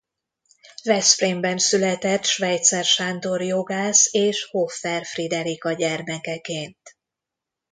Veszprémben 0.83 1.57
született 1.57 2.23
Schweitzer 2.25 2.85
Sándor 2.85 3.41
jogász 3.41 4.13
és 4.13 4.43
Hoffer 4.51 5.05
Friderika 5.05 5.71
gyermekeként. 5.71 6.95